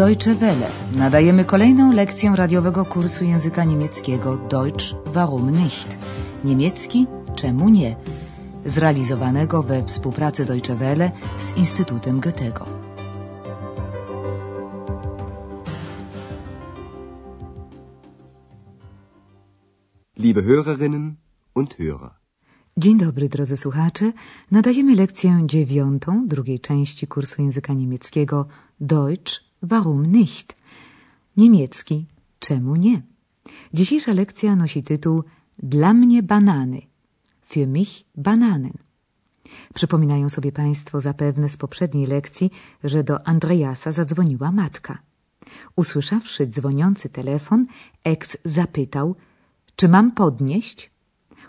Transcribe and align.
Deutsche 0.00 0.34
Welle. 0.34 0.68
Nadajemy 0.96 1.44
kolejną 1.44 1.92
lekcję 1.92 2.32
radiowego 2.36 2.84
kursu 2.84 3.24
języka 3.24 3.64
niemieckiego 3.64 4.36
Deutsch 4.36 4.84
warum 5.06 5.50
nicht? 5.50 5.98
Niemiecki 6.44 7.06
czemu 7.34 7.68
nie? 7.68 7.96
Zrealizowanego 8.66 9.62
we 9.62 9.84
współpracy 9.86 10.44
Deutsche 10.44 10.74
Welle 10.74 11.10
z 11.38 11.56
Instytutem 11.56 12.20
Goethego. 12.20 12.66
Liebe 20.16 20.42
Hörerinnen 20.42 21.14
und 21.54 21.76
Hörer. 21.78 22.10
Dzień 22.76 22.98
dobry, 22.98 23.28
drodzy 23.28 23.56
słuchacze. 23.56 24.12
Nadajemy 24.50 24.94
lekcję 24.94 25.42
dziewiątą 25.46 26.28
drugiej 26.28 26.60
części 26.60 27.06
kursu 27.06 27.42
języka 27.42 27.72
niemieckiego 27.72 28.46
Deutsch 28.80 29.49
warum 29.62 30.06
nicht? 30.06 30.56
Niemiecki 31.36 32.06
czemu 32.38 32.76
nie? 32.76 33.02
Dzisiejsza 33.74 34.12
lekcja 34.12 34.56
nosi 34.56 34.82
tytuł 34.82 35.24
Dla 35.62 35.94
mnie 35.94 36.22
banany. 36.22 36.80
Für 37.42 37.66
mich 37.66 38.04
Bananen. 38.14 38.72
Przypominają 39.74 40.30
sobie 40.30 40.52
Państwo 40.52 41.00
zapewne 41.00 41.48
z 41.48 41.56
poprzedniej 41.56 42.06
lekcji, 42.06 42.50
że 42.84 43.04
do 43.04 43.26
Andreasa 43.28 43.92
zadzwoniła 43.92 44.52
matka. 44.52 44.98
Usłyszawszy 45.76 46.46
dzwoniący 46.46 47.08
telefon, 47.08 47.66
ex 48.04 48.36
zapytał, 48.44 49.16
czy 49.76 49.88
mam 49.88 50.12
podnieść? 50.12 50.90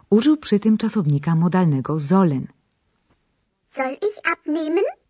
Użył 0.09 0.38
przy 0.38 0.59
tym 0.59 0.77
czasownika 0.77 1.35
modalnego 1.35 1.99
sollen. 1.99 2.47
Soll 3.75 3.93
ich 3.93 4.17
abnehmen? 4.33 5.00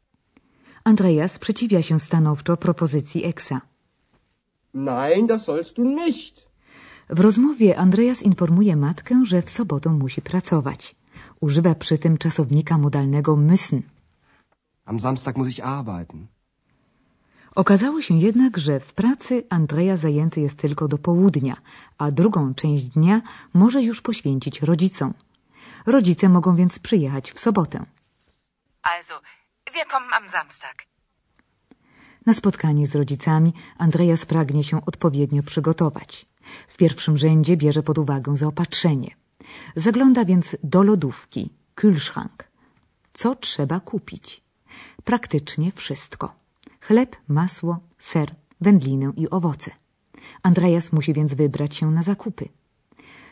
Andreas 0.84 1.32
sprzeciwia 1.32 1.82
się 1.82 2.00
stanowczo 2.00 2.58
propozycji 2.58 3.26
Eksa. 3.26 3.62
Nein, 4.74 5.28
das 5.28 5.46
sollst 5.46 5.76
du 5.76 5.84
nicht. 5.84 6.48
W 7.10 7.20
rozmowie 7.20 7.78
Andreas 7.78 8.24
informuje 8.24 8.76
matkę, 8.76 9.26
że 9.26 9.42
w 9.42 9.50
sobotę 9.50 9.90
musi 9.90 10.22
pracować. 10.22 10.96
Używa 11.40 11.76
przy 11.76 11.98
tym 11.98 12.18
czasownika 12.18 12.78
modalnego 12.78 13.36
müssen. 13.36 13.82
Am 14.86 15.00
Samstag 15.00 15.38
muss 15.38 15.50
ich 15.50 15.66
arbeiten. 15.66 16.28
Okazało 17.56 18.02
się 18.02 18.18
jednak, 18.18 18.58
że 18.58 18.80
w 18.80 18.94
pracy 18.94 19.44
Andrea 19.50 19.98
zajęty 19.98 20.42
jest 20.42 20.58
tylko 20.58 20.88
do 20.88 20.98
południa, 20.98 21.56
a 21.98 22.12
drugą 22.12 22.54
część 22.54 22.86
dnia 22.90 23.22
może 23.54 23.82
już 23.84 24.02
poświęcić 24.02 24.62
rodzicom. 24.62 25.14
Rodzice 25.86 26.30
mogą 26.30 26.56
więc 26.56 26.80
przyjechać 26.80 27.32
w 27.32 27.40
sobotę. 27.40 27.86
Also, 28.84 29.14
wir 29.74 29.86
kommen 29.94 30.14
am 30.14 30.30
Samstag. 30.30 30.78
Na 32.26 32.34
spotkanie 32.34 32.88
z 32.88 32.96
rodzicami 32.96 33.54
Andreas 33.78 34.26
pragnie 34.26 34.64
się 34.64 34.86
odpowiednio 34.86 35.44
przygotować. 35.44 36.26
W 36.68 36.78
pierwszym 36.78 37.18
rzędzie 37.18 37.58
bierze 37.58 37.84
pod 37.84 37.98
uwagę 37.98 38.38
zaopatrzenie. 38.38 39.16
Zagląda 39.76 40.26
więc 40.26 40.58
do 40.64 40.84
lodówki, 40.84 41.50
Kühlschrank. 41.76 42.38
Co 43.14 43.36
trzeba 43.36 43.80
kupić? 43.80 44.44
Praktycznie 45.04 45.72
wszystko. 45.72 46.36
Chleb, 46.82 47.16
masło, 47.28 47.80
ser, 48.00 48.36
wędlinę 48.62 49.12
i 49.18 49.30
owoce. 49.30 49.72
Andreas 50.44 50.92
musi 50.92 51.14
więc 51.14 51.34
wybrać 51.34 51.76
się 51.76 51.92
na 51.92 52.04
zakupy. 52.04 52.50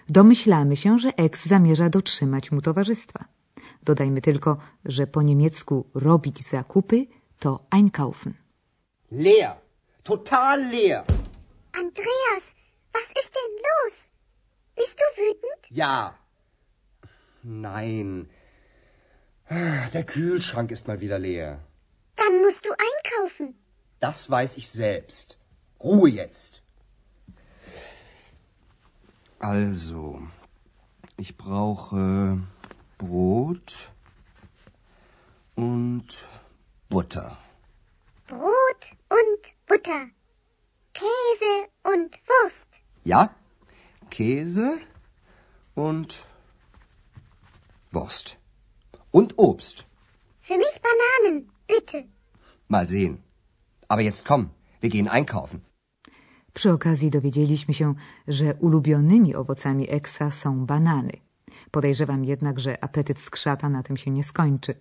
Domyślamy 0.09 0.75
się, 0.75 0.99
że 0.99 1.09
ex 1.17 1.45
zamierza 1.45 1.89
dotrzymać 1.89 2.51
mu 2.51 2.61
towarzystwa. 2.61 3.25
Dodajmy 3.83 4.21
tylko, 4.21 4.57
że 4.85 5.07
po 5.07 5.21
niemiecku 5.21 5.85
robić 5.93 6.49
zakupy 6.49 7.07
to 7.39 7.65
einkaufen. 7.69 8.33
Leer. 9.11 9.55
Total 10.03 10.69
leer. 10.69 11.03
Andreas, 11.73 12.43
was 12.93 13.09
ist 13.23 13.33
denn 13.33 13.55
los? 13.69 13.93
Bist 14.75 14.97
du 14.99 15.21
wütend? 15.21 15.71
Ja. 15.71 16.13
Nein. 17.43 18.27
Der 19.93 20.03
Kühlschrank 20.03 20.71
ist 20.71 20.87
mal 20.87 20.99
wieder 21.01 21.19
leer. 21.19 21.59
Dann 22.15 22.41
musst 22.41 22.65
du 22.65 22.69
einkaufen. 22.71 23.55
Das 23.99 24.29
weiß 24.29 24.57
ich 24.57 24.69
selbst. 24.69 25.37
Ruhe 25.83 26.09
jetzt. 26.09 26.61
Also, 29.39 30.21
ich 31.17 31.37
brauche 31.37 32.39
Brot 32.99 33.69
und 35.55 36.07
Butter. 36.89 37.37
Brot 38.27 38.83
und 39.19 39.41
Butter. 39.67 40.01
Käse 40.93 41.53
und 41.91 42.11
Wurst. 42.27 42.67
Ja? 43.05 43.33
Käse 44.09 44.79
und 45.75 46.25
Wurst. 47.91 48.37
Und 49.11 49.33
Obst. 49.37 49.85
Für 50.41 50.57
mich 50.57 50.75
Bananen, 50.87 51.49
bitte. 51.67 52.03
Mal 52.67 52.85
sehen. 52.89 53.23
Aber 53.87 54.01
jetzt 54.01 54.25
komm, 54.25 54.49
wir 54.81 54.89
gehen 54.89 55.07
einkaufen. 55.07 55.61
Przy 56.53 56.71
okazji 56.71 57.09
dowiedzieliśmy 57.11 57.73
się, 57.73 57.95
że 58.27 58.55
ulubionymi 58.55 59.35
owocami 59.35 59.89
Eksa 59.89 60.31
są 60.31 60.65
banany. 60.65 61.28
Podejrzewam 61.71 62.25
jednak, 62.25 62.59
że 62.59 62.83
apetyt 62.83 63.19
skrzata 63.19 63.69
na 63.69 63.83
tym 63.83 63.97
się 63.97 64.11
nie 64.11 64.23
skończy. 64.23 64.73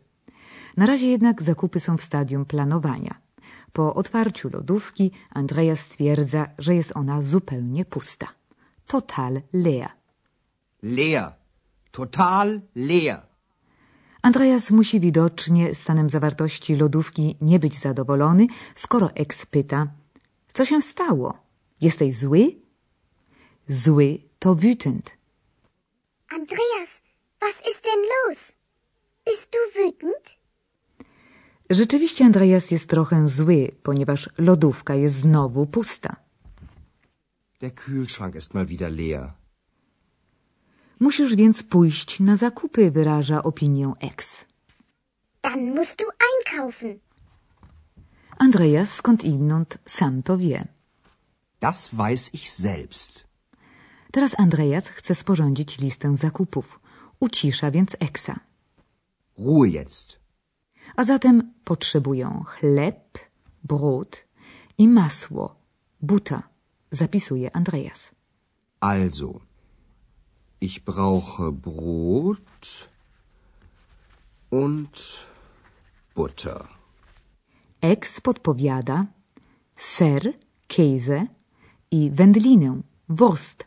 Na 0.77 0.87
razie 0.87 1.07
jednak 1.11 1.43
zakupy 1.43 1.81
są 1.81 1.97
w 1.97 2.03
stadium 2.03 2.45
planowania. 2.45 3.15
Po 3.73 3.95
otwarciu 3.95 4.49
lodówki 4.53 5.11
Andrea 5.31 5.77
stwierdza, 5.77 6.47
że 6.59 6.75
jest 6.75 6.93
ona 6.97 7.23
zupełnie 7.23 7.85
pusta. 7.85 8.27
Total 8.87 9.43
leer. 9.53 9.91
Leer. 10.83 11.33
Total 11.91 12.61
leer. 12.75 13.21
Andreas 14.23 14.71
musi 14.71 15.01
widocznie 15.01 15.75
stanem 15.75 16.11
zawartości 16.11 16.77
lodówki 16.77 17.37
nie 17.41 17.59
być 17.59 17.79
zadowolony, 17.79 18.47
skoro 18.75 19.11
ex 19.15 19.47
pyta, 19.47 19.87
co 20.53 20.65
się 20.65 20.83
stało? 20.83 21.39
Jesteś 21.81 22.17
zły? 22.17 22.57
Zły 23.69 24.19
to 24.39 24.55
wütend. 24.55 25.18
Andreas, 26.31 27.03
was 27.41 27.57
ist 27.71 27.85
denn 27.85 28.03
los? 28.15 28.53
Bist 29.27 29.49
du 29.53 29.59
wütend? 29.81 30.37
Rzeczywiście 31.71 32.25
Andreas 32.25 32.71
jest 32.71 32.89
trochę 32.91 33.29
zły, 33.29 33.73
ponieważ 33.83 34.31
lodówka 34.39 34.95
jest 34.95 35.15
znowu 35.15 35.67
pusta. 35.67 36.17
Der 37.61 37.75
Kühlschrank 37.75 38.37
ist 38.37 38.55
mal 38.55 38.67
wieder 38.67 38.93
leer. 38.93 39.33
Musisz 41.01 41.35
więc 41.37 41.63
pójść 41.63 42.21
na 42.21 42.37
zakupy, 42.37 42.91
wyraża 42.91 43.43
opinię 43.43 43.93
ex. 44.01 44.47
Dann 45.43 45.75
musst 45.75 45.97
du 45.97 46.05
einkaufen. 46.29 46.99
Andreas 48.39 48.95
skądinąd 48.95 49.79
sam 49.87 50.23
to 50.23 50.39
wie. 50.39 50.65
Das 51.61 51.91
weiß 51.95 52.31
ich 52.35 52.53
selbst. 52.53 53.28
Teraz 54.13 54.35
Andreas 54.39 54.89
chce 54.89 55.15
sporządzić 55.15 55.79
listę 55.79 56.17
zakupów. 56.17 56.81
Ucisza 57.21 57.71
więc 57.71 57.97
eksa. 58.01 58.41
Ruhe 59.39 59.69
jetzt. 59.69 60.19
A 60.97 61.05
zatem 61.05 61.53
potrzebują 61.65 62.45
chleb, 62.47 63.19
brot 63.65 64.25
i 64.79 64.89
masło, 64.89 65.55
buta, 66.01 66.43
zapisuje 66.91 67.57
Andreas. 67.57 68.11
Also, 68.81 69.41
ich 70.61 70.85
brauche 70.85 71.53
Brot 71.53 72.89
und 74.51 75.27
Butter. 76.17 76.69
Ex 77.81 78.21
podpowiada 78.21 79.07
ser, 79.77 80.33
Käse 80.69 81.27
i 81.91 82.11
wędlinę, 82.11 82.81
Wurst. 83.09 83.65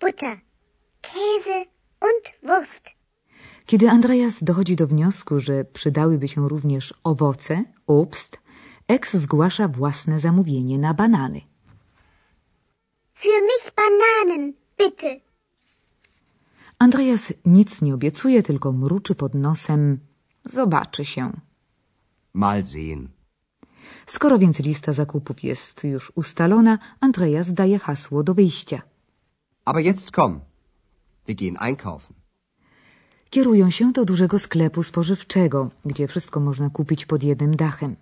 Butter. 0.00 0.36
Käse 1.02 1.58
und 2.00 2.24
Wurst. 2.42 2.84
Kiedy 3.66 3.90
Andreas 3.90 4.44
dochodzi 4.44 4.76
do 4.76 4.86
wniosku, 4.86 5.40
że 5.40 5.64
przydałyby 5.64 6.28
się 6.28 6.48
również 6.48 6.94
owoce, 7.04 7.64
obst, 7.86 8.38
ex 8.88 9.16
zgłasza 9.16 9.68
własne 9.68 10.20
zamówienie 10.20 10.78
na 10.78 10.94
banany. 10.94 11.40
Für 13.14 13.40
mich 13.48 13.72
Bananen, 13.76 14.52
bitte. 14.78 15.20
Andreas 16.78 17.32
nic 17.44 17.82
nie 17.82 17.94
obiecuje, 17.94 18.42
tylko 18.42 18.72
mruczy 18.72 19.14
pod 19.14 19.34
nosem. 19.34 19.98
Zobaczy 20.44 21.04
się. 21.04 21.32
Mal 22.34 22.66
sehen. 22.66 23.08
Skoro 24.06 24.38
więc 24.38 24.58
lista 24.60 24.92
zakupów 24.92 25.44
jest 25.44 25.84
już 25.84 26.12
ustalona, 26.14 26.78
Andreas 27.00 27.52
daje 27.52 27.78
hasło 27.78 28.22
do 28.22 28.34
wyjścia. 28.34 28.89
Aber 29.70 29.82
jetzt 29.90 30.12
komm. 30.12 30.40
Wir 31.26 31.36
gehen 31.36 31.56
einkaufen. 31.56 32.14
Kierują 33.30 33.70
się 33.70 33.92
do 33.92 34.04
dużego 34.04 34.38
sklepu 34.38 34.82
spożywczego, 34.82 35.70
gdzie 35.84 36.08
wszystko 36.08 36.40
można 36.40 36.70
kupić 36.70 37.06
pod 37.06 37.22
jednym 37.22 37.56
dachem. 37.56 37.96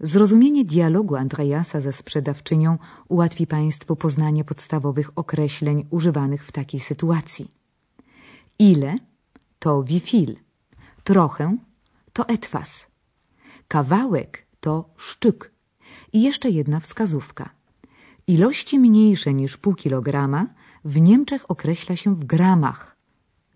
Zrozumienie 0.00 0.64
dialogu 0.64 1.16
Andreasa 1.16 1.80
ze 1.80 1.92
sprzedawczynią 1.92 2.78
ułatwi 3.08 3.46
Państwu 3.46 3.96
poznanie 3.96 4.44
podstawowych 4.44 5.10
określeń 5.18 5.86
używanych 5.90 6.46
w 6.46 6.52
takiej 6.52 6.80
sytuacji. 6.80 7.50
Ile 8.58 8.94
to 9.58 9.82
wie 9.82 10.00
viel, 10.00 10.36
trochę 11.04 11.56
to 12.12 12.28
etwas, 12.28 12.86
kawałek 13.68 14.46
to 14.60 14.88
sztuk 14.96 15.50
i 16.12 16.22
jeszcze 16.22 16.50
jedna 16.50 16.80
wskazówka. 16.80 17.50
Ilości 18.26 18.78
mniejsze 18.78 19.34
niż 19.34 19.56
pół 19.56 19.74
kilograma 19.74 20.46
w 20.84 21.00
Niemczech 21.00 21.50
określa 21.50 21.96
się 21.96 22.14
w 22.14 22.24
gramach. 22.24 22.96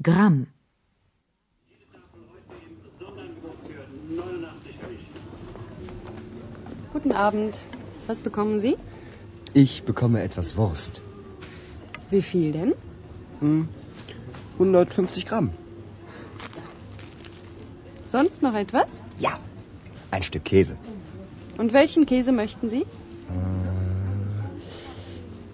Gram. 0.00 0.46
Guten 6.92 7.12
Abend. 7.12 7.66
Was 8.06 8.22
bekommen 8.22 8.60
Sie? 8.60 8.76
Ich 9.54 9.82
bekomme 9.84 10.22
etwas 10.22 10.56
Wurst. 10.56 11.00
Wie 12.10 12.22
viel 12.22 12.52
denn? 12.52 12.74
150 14.58 15.24
Gramm. 15.26 15.50
Sonst 18.08 18.42
noch 18.42 18.54
etwas? 18.54 19.00
Ja. 19.20 19.38
Ein 20.10 20.22
Stück 20.22 20.44
Käse. 20.44 20.76
Und 21.58 21.72
welchen 21.72 22.06
Käse 22.06 22.32
möchten 22.32 22.68
Sie? 22.70 22.86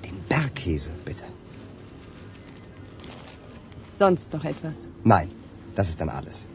Den 0.04 0.16
Bergkäse, 0.28 0.90
bitte. 1.04 1.33
Sonst 3.98 4.32
noch 4.32 4.44
etwas? 4.44 4.88
Nein, 5.04 5.28
das 5.74 5.88
ist 5.88 6.00
dann 6.00 6.08
alles. 6.08 6.46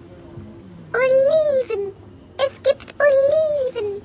Oliven. 0.94 1.91
Es 2.38 2.53
gibt 2.68 2.95
Oliven. 3.07 4.01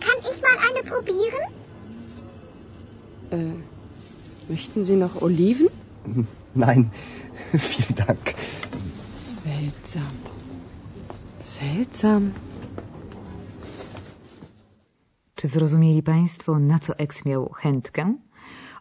Kann 0.00 0.18
ich 0.30 0.42
mal 0.42 0.58
eine 0.68 0.82
probieren? 0.90 1.44
Äh, 3.30 4.50
möchten 4.50 4.84
Sie 4.84 4.96
noch 4.96 5.22
Oliven? 5.22 5.68
Nein, 6.54 6.90
vielen 7.58 7.94
Dank. 8.06 8.34
Seltsam. 9.14 10.12
Seltsam. 11.40 12.32
Czy 15.34 15.48
zrozumieli 15.48 16.02
Państwo, 16.02 16.58
na 16.58 16.78
co 16.78 16.98
Eks 16.98 17.24
miał 17.24 17.52
chętkę? 17.52 18.14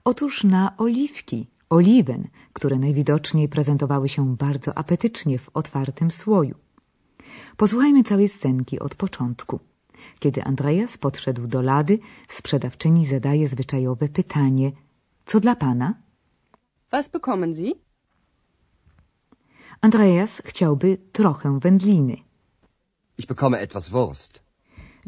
Otóż 0.04 0.44
na 0.44 0.78
oliwki, 0.78 1.48
oliwen, 1.70 2.28
które 2.54 2.80
najwidoczniej 2.80 3.50
prezentowały 3.50 4.10
się 4.10 4.36
bardzo 4.36 4.78
apetycznie 4.78 5.40
w 5.40 5.50
otwartym 5.54 6.12
słoju. 6.12 6.56
Posłuchajmy 7.58 8.04
całej 8.04 8.30
scenki 8.30 8.80
od 8.80 8.96
początku. 8.96 9.60
Kiedy 10.20 10.44
Andreas 10.44 10.98
podszedł 10.98 11.48
do 11.48 11.62
lady, 11.62 12.00
sprzedawczyni 12.28 13.06
zadaje 13.06 13.48
zwyczajowe 13.48 14.10
pytanie: 14.10 14.72
Co 15.26 15.40
dla 15.40 15.56
pana? 15.56 15.94
Was 16.92 17.10
bekommen 17.10 17.56
Sie? 17.56 17.72
Andreas 19.82 20.42
chciałby 20.46 20.98
trochę 21.12 21.60
wędliny. 21.60 22.18
Ich 23.18 23.26
bekomme 23.28 23.60
etwas 23.60 23.90
Wurst. 23.90 24.49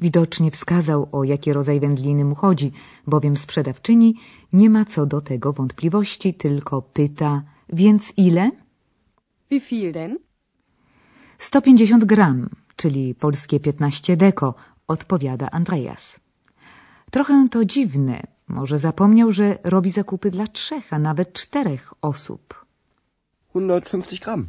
Widocznie 0.02 0.52
wskazał, 0.52 1.10
o 1.12 1.24
jaki 1.24 1.54
rodzaj 1.54 1.80
wędliny 1.80 2.26
mu 2.26 2.36
chodzi, 2.36 2.72
bowiem 3.08 3.38
sprzedawczyni 3.38 4.16
nie 4.54 4.70
ma 4.70 4.86
co 4.86 5.06
do 5.06 5.22
tego 5.22 5.54
wątpliwości, 5.54 6.34
tylko 6.34 6.82
pyta: 6.82 7.44
Więc 7.70 8.14
ile? 8.18 8.52
Wie 9.52 9.62
viel 9.62 9.92
denn? 9.94 10.18
150 11.40 12.06
gram, 12.06 12.50
czyli 12.76 13.16
polskie 13.16 13.60
15 13.60 14.18
deko, 14.18 14.56
odpowiada 14.88 15.50
Andreas. 15.52 16.20
Trochę 17.12 17.48
to 17.52 17.66
dziwne. 17.66 18.24
Może 18.48 18.80
zapomniał, 18.80 19.32
że 19.32 19.58
robi 19.64 19.92
zakupy 19.92 20.32
dla 20.32 20.48
trzech, 20.48 20.94
a 20.94 21.00
nawet 21.00 21.34
czterech 21.34 21.94
osób. 22.02 22.66
150 23.50 24.20
Gramm. 24.20 24.48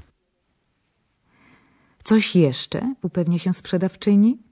Coś 2.05 2.37
jeszcze? 2.37 2.95
upewnia 3.03 3.39
się 3.39 3.53
sprzedawczyni. 3.53 4.52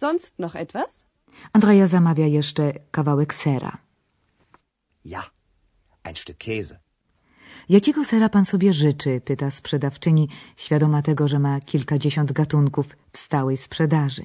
Sonst 0.00 0.38
noch 0.38 0.56
etwas? 0.56 1.04
Andrea 1.52 1.86
zamawia 1.86 2.26
jeszcze 2.26 2.72
kawałek 2.90 3.34
sera. 3.34 3.78
Ja. 5.04 5.22
Ein 6.02 6.14
Stück 6.14 6.36
Käse. 6.38 6.78
Jakiego 7.68 8.04
sera 8.04 8.28
pan 8.28 8.44
sobie 8.44 8.72
życzy? 8.72 9.20
pyta 9.24 9.50
sprzedawczyni, 9.50 10.28
świadoma 10.56 11.02
tego, 11.02 11.28
że 11.28 11.38
ma 11.38 11.60
kilkadziesiąt 11.60 12.32
gatunków 12.32 12.86
w 13.12 13.18
stałej 13.18 13.56
sprzedaży. 13.56 14.24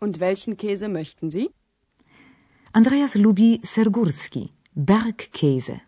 Und 0.00 0.18
welchen 0.18 0.56
Käse 0.56 0.88
möchten 0.88 1.30
Sie? 1.30 1.46
Andreas 2.72 3.14
lubi 3.14 3.60
ser 3.64 3.90
górski, 3.90 4.52
Bergkäse. 4.76 5.80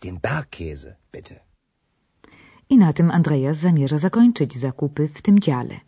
Den 0.00 0.18
Bergkäse, 0.22 0.96
bitte. 1.12 1.47
I 2.70 2.78
na 2.78 2.92
tym 2.92 3.10
Andreas 3.10 3.56
zamierza 3.56 3.98
zakończyć 3.98 4.58
zakupy 4.58 5.08
w 5.08 5.22
tym 5.22 5.38
dziale. 5.40 5.80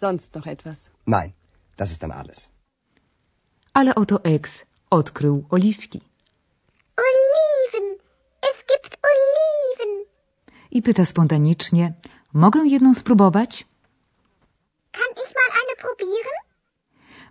Sonst 0.00 0.34
noch 0.34 0.46
etwas? 0.46 0.90
Nein, 1.06 1.32
das 1.76 1.90
ist 1.90 2.00
dann 2.00 2.12
alles. 2.12 2.48
Ale 3.72 3.94
oto 3.94 4.24
Ex 4.24 4.64
odkrył 4.90 5.44
oliwki 5.50 6.00
Oliven. 6.96 7.96
Es 8.42 8.56
gibt 8.66 8.98
Oliven. 9.08 10.04
i 10.70 10.82
pyta 10.82 11.04
spontanicznie: 11.04 11.92
Mogę 12.32 12.60
jedną 12.66 12.94
spróbować? 12.94 13.66
Kann 14.92 15.12
ich 15.12 15.34
mal 15.38 15.50
eine 15.60 15.76
probieren? 15.82 16.37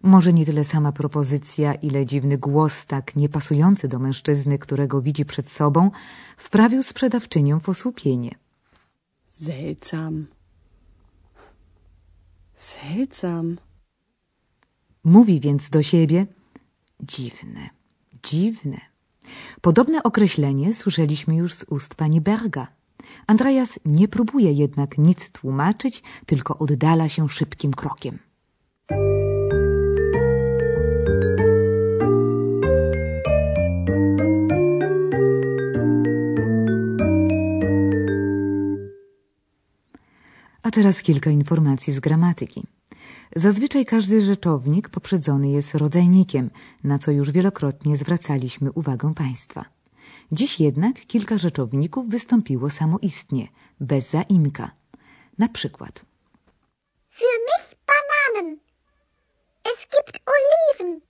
Może 0.08 0.34
nie 0.34 0.46
tyle 0.46 0.64
sama 0.64 0.92
propozycja, 0.92 1.74
ile 1.74 2.06
dziwny 2.06 2.38
głos, 2.38 2.86
tak 2.86 3.16
niepasujący 3.16 3.88
do 3.88 4.00
mężczyzny, 4.00 4.60
którego 4.60 5.02
widzi 5.02 5.26
przed 5.26 5.50
sobą, 5.50 5.92
wprawił 6.38 6.84
sprzedawczynią 6.84 7.60
w 7.60 7.70
osłupienie. 7.70 8.32
Seltsam. 9.28 10.28
Seltsam. 12.56 13.58
Mówi 15.04 15.40
więc 15.40 15.70
do 15.70 15.84
siebie: 15.84 16.28
Dziwne, 17.00 17.70
dziwne. 18.24 18.78
Podobne 19.62 20.04
określenie 20.04 20.74
słyszeliśmy 20.74 21.36
już 21.36 21.54
z 21.54 21.64
ust 21.64 21.96
pani 21.96 22.22
Berga. 22.22 22.68
Andreas 23.28 23.80
nie 23.86 24.08
próbuje 24.08 24.52
jednak 24.52 24.98
nic 24.98 25.30
tłumaczyć, 25.30 26.04
tylko 26.26 26.58
oddala 26.58 27.10
się 27.10 27.30
szybkim 27.30 27.74
krokiem. 27.74 28.27
Teraz 40.78 41.02
kilka 41.02 41.30
informacji 41.30 41.94
z 41.94 42.00
gramatyki. 42.00 42.64
Zazwyczaj 43.36 43.86
każdy 43.86 44.22
rzeczownik 44.22 44.90
poprzedzony 44.90 45.50
jest 45.50 45.76
rodzajnikiem, 45.76 46.50
na 46.84 47.00
co 47.00 47.12
już 47.12 47.32
wielokrotnie 47.32 47.98
zwracaliśmy 47.98 48.72
uwagę 48.72 49.14
Państwa. 49.14 49.66
Dziś 50.32 50.60
jednak 50.60 50.96
kilka 51.06 51.38
rzeczowników 51.38 52.10
wystąpiło 52.10 52.70
samoistnie, 52.70 53.48
bez 53.80 54.10
zaimka. 54.10 54.72
Na 55.38 55.48
przykład 55.50 56.06
Für 57.18 57.38
mich 57.48 57.66
Bananen. 57.90 58.58
Es 59.72 59.80
gibt 59.94 60.20
Oliven. 60.34 61.02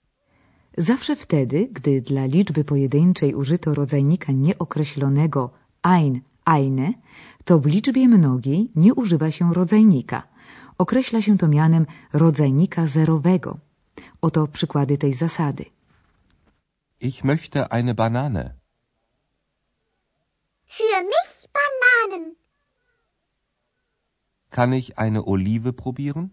zawsze 0.78 1.16
wtedy, 1.16 1.68
gdy 1.72 2.00
dla 2.00 2.26
liczby 2.26 2.64
pojedynczej 2.64 3.34
użyto 3.34 3.74
rodzajnika 3.74 4.32
nieokreślonego 4.32 5.50
ein, 5.82 6.20
eine, 6.44 6.92
to 7.48 7.58
w 7.58 7.66
liczbie 7.66 8.08
mnogiej 8.08 8.70
nie 8.74 8.94
używa 8.94 9.30
się 9.30 9.54
rodzajnika. 9.54 10.22
Określa 10.78 11.22
się 11.22 11.38
to 11.38 11.48
mianem 11.48 11.86
rodzajnika 12.12 12.86
zerowego. 12.86 13.58
Oto 14.20 14.48
przykłady 14.48 14.98
tej 14.98 15.14
zasady. 15.14 15.64
Ich 17.00 17.24
möchte 17.24 17.68
eine 17.70 17.94
Banane. 17.94 18.54
Für 20.76 21.00
mich 21.12 21.48
Bananen. 21.58 22.34
Kann 24.50 24.74
ich 24.74 24.98
eine 24.98 25.24
Olive 25.24 25.72
probieren? 25.72 26.28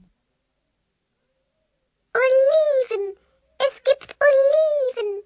Oliven. 2.24 3.04
Es 3.68 3.74
gibt 3.90 4.16
Oliven. 4.28 5.22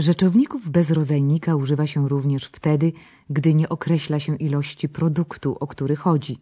Rzeczowników 0.00 0.70
bez 0.70 0.90
rodzajnika 0.90 1.56
używa 1.56 1.86
się 1.86 2.08
również 2.08 2.44
wtedy, 2.46 2.92
gdy 3.30 3.54
nie 3.54 3.68
określa 3.68 4.18
się 4.20 4.36
ilości 4.36 4.88
produktu, 4.88 5.56
o 5.60 5.66
który 5.66 5.96
chodzi. 5.96 6.38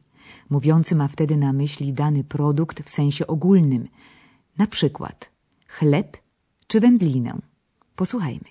Mówiący 0.51 0.95
ma 0.95 1.09
wtedy 1.09 1.37
na 1.37 1.53
myśli 1.53 1.93
dany 1.93 2.25
produkt 2.25 2.83
w 2.83 2.89
sensie 2.89 3.27
ogólnym, 3.27 3.89
na 4.59 4.67
przykład 4.67 5.31
chleb 5.67 6.17
czy 6.67 6.81
wędlinę. 6.81 7.39
Posłuchajmy. 7.97 8.49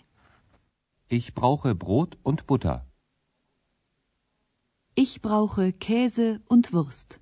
Ich 1.10 1.32
brauche 1.32 1.76
Brot 1.76 2.16
und 2.24 2.44
Butter. 2.44 2.80
Ich 4.96 5.20
brauche 5.22 5.72
Käse 5.74 6.40
und 6.50 6.72
Wurst. 6.72 7.20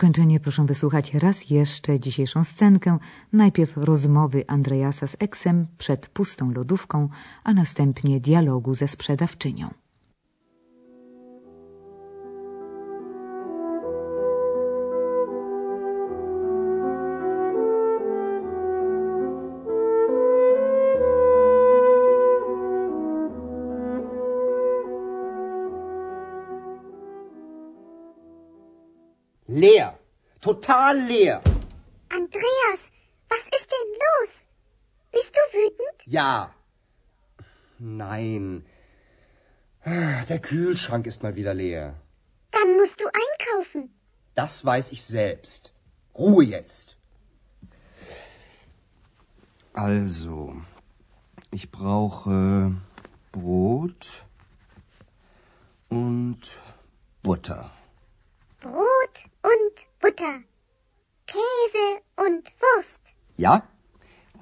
Zakończenie 0.00 0.40
proszę 0.40 0.66
wysłuchać 0.66 1.14
raz 1.14 1.50
jeszcze 1.50 2.00
dzisiejszą 2.00 2.44
scenkę. 2.44 2.98
Najpierw 3.32 3.76
rozmowy 3.76 4.44
Andreasa 4.46 5.06
z 5.06 5.16
Eksem 5.18 5.66
przed 5.78 6.08
pustą 6.08 6.52
lodówką, 6.52 7.08
a 7.44 7.54
następnie 7.54 8.20
dialogu 8.20 8.74
ze 8.74 8.88
sprzedawczynią. 8.88 9.70
Leer. 29.52 29.98
Total 30.40 30.96
leer. 30.96 31.42
Andreas, 32.08 32.82
was 33.28 33.44
ist 33.58 33.68
denn 33.68 33.90
los? 34.06 34.30
Bist 35.10 35.34
du 35.34 35.58
wütend? 35.58 36.06
Ja. 36.06 36.54
Nein. 37.80 38.64
Der 39.84 40.38
Kühlschrank 40.38 41.04
ist 41.08 41.24
mal 41.24 41.34
wieder 41.34 41.52
leer. 41.52 41.96
Dann 42.52 42.76
musst 42.76 43.00
du 43.00 43.06
einkaufen. 43.06 43.92
Das 44.36 44.64
weiß 44.64 44.92
ich 44.92 45.02
selbst. 45.04 45.72
Ruhe 46.14 46.44
jetzt. 46.44 46.96
Also, 49.72 50.54
ich 51.50 51.72
brauche 51.72 52.72
Brot 53.32 54.24
und 55.88 56.62
Butter. 57.24 57.72
Brot 59.10 59.18
und 59.42 59.74
Butter. 60.00 60.42
Käse 61.26 62.00
und 62.16 62.44
Wurst. 62.60 63.00
Ja? 63.36 63.62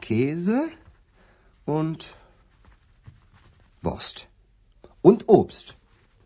Käse 0.00 0.70
und 1.66 2.16
Wurst. 3.82 4.28
Und 5.02 5.28
Obst. 5.28 5.76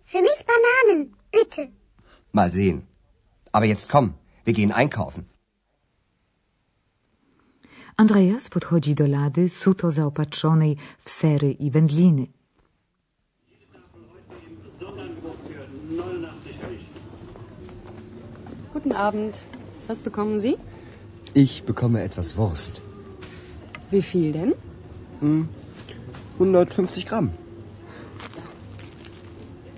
Für 0.04 0.22
mich 0.22 0.44
Bananen, 0.46 1.16
bitte. 1.30 1.72
Mal 2.32 2.52
sehen. 2.52 2.86
Aber 3.52 3.66
jetzt 3.66 3.88
komm, 3.88 4.14
wir 4.44 4.52
gehen 4.54 4.72
einkaufen. 4.72 5.28
Andreas 7.96 8.48
podchodzi 8.48 8.94
do 8.94 9.06
lady 9.06 9.48
suto 9.48 9.90
zaopatrzonej 9.90 10.76
w 10.98 11.10
sery 11.10 11.56
i 11.60 11.70
wędliny. 11.70 12.26
Guten 18.82 18.96
Abend. 18.96 19.44
Was 19.86 20.02
bekommen 20.02 20.40
Sie? 20.40 20.58
Ich 21.34 21.62
bekomme 21.62 22.02
etwas 22.02 22.36
Wurst. 22.36 22.82
Wie 23.92 24.02
viel 24.02 24.32
denn? 24.32 24.54
150 26.34 27.06
Gramm. 27.06 27.30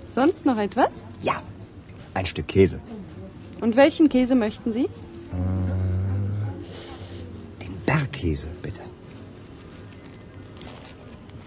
Sonst 0.09 0.45
noch 0.45 0.57
etwas? 0.57 1.03
Ja. 1.21 1.43
Ein 2.15 2.25
Stück 2.25 2.47
Käse. 2.47 2.79
Und 3.61 3.75
welchen 3.75 4.09
Käse 4.09 4.33
möchten 4.33 4.71
Sie? 4.71 4.89
Den 7.61 7.75
Bergkäse, 7.85 8.47
bitte. 8.63 8.81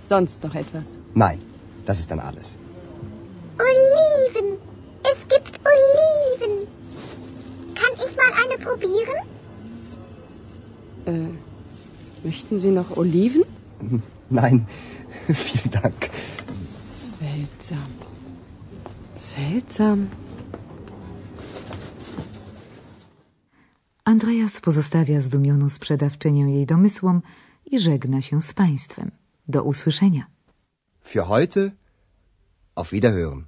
Sonst 0.09 0.45
noch 0.45 0.55
etwas? 0.55 0.99
Nein, 1.15 1.39
das 1.87 1.99
ist 1.99 2.11
dann 2.11 2.21
alles. 2.21 2.57
Oliven. 3.59 3.88
Möchten 12.49 12.61
Sie 12.61 12.71
noch 12.71 12.97
Oliven? 12.97 13.45
Nein, 14.31 14.67
vielen 15.29 15.71
Dank. 15.71 16.11
Seltsam. 16.89 17.91
Seltsam. 19.17 20.09
Andreas 24.05 24.61
pozostawia 24.61 25.21
zdumioną 25.21 25.69
sprzedawczynię 25.69 26.55
jej 26.55 26.67
domysłom 26.67 27.23
i 27.67 27.79
żegna 27.79 28.23
się 28.23 28.43
z 28.43 28.53
państwem. 28.53 29.11
Do 29.49 29.63
usłyszenia. 29.63 30.27
Für 31.05 31.25
heute 31.27 31.71
auf 32.75 32.93
Wiederhören. 32.93 33.48